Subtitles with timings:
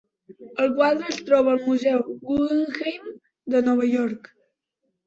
[0.63, 2.01] El quadre es troba al Museu
[2.31, 3.17] Guggenheim
[3.57, 4.37] de Nova York.